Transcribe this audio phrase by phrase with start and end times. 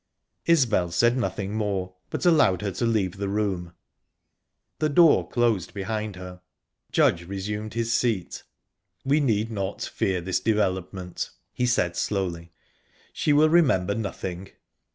[0.47, 3.75] Isbel said nothing more, but allowed her to leave the room.
[4.79, 6.41] The door closed behind her.
[6.91, 8.41] Judge resumed his seat.
[9.05, 12.51] "We need not fear this development," he said slowly.
[13.13, 14.49] "She will remember nothing."